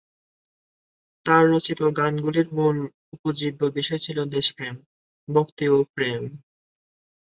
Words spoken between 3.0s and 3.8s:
উপজীব্য